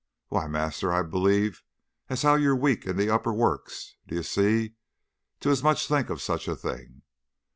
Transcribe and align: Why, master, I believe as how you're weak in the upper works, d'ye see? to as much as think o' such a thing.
Why, 0.29 0.47
master, 0.47 0.91
I 0.91 1.03
believe 1.03 1.61
as 2.09 2.23
how 2.23 2.33
you're 2.33 2.55
weak 2.55 2.87
in 2.87 2.97
the 2.97 3.11
upper 3.11 3.31
works, 3.31 3.97
d'ye 4.07 4.23
see? 4.23 4.73
to 5.41 5.49
as 5.51 5.61
much 5.61 5.81
as 5.83 5.87
think 5.89 6.09
o' 6.09 6.15
such 6.15 6.47
a 6.47 6.55
thing. 6.55 7.03